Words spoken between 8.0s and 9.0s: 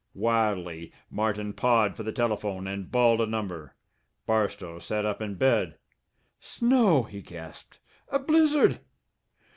"A blizzard!"